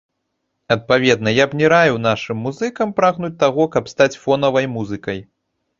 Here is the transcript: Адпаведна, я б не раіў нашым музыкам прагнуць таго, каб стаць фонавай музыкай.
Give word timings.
Адпаведна, 0.75 1.33
я 1.43 1.47
б 1.51 1.59
не 1.61 1.67
раіў 1.75 2.01
нашым 2.07 2.41
музыкам 2.47 2.87
прагнуць 3.01 3.33
таго, 3.45 3.69
каб 3.79 3.83
стаць 3.95 4.15
фонавай 4.27 4.65
музыкай. 4.81 5.19